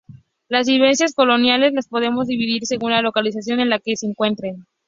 Las 0.49 0.65
viviendas 0.65 1.13
coloniales 1.13 1.73
las 1.73 1.87
podemos 1.87 2.25
dividir 2.25 2.65
según 2.65 2.89
la 2.89 3.03
localización 3.03 3.59
en 3.59 3.69
la 3.69 3.77
que 3.77 3.95
se 3.95 4.07
encuentren. 4.07 4.65